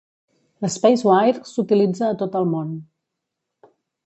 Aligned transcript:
L'SpaceWire 0.63 1.45
s'utilitza 1.51 2.09
a 2.09 2.19
tot 2.23 2.39
el 2.41 2.51
món. 2.57 2.73